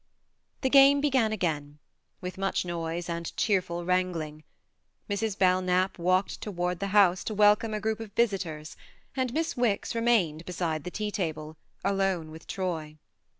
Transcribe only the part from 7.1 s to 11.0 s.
to welcome a group of visitors, and Miss Wicks remained beside the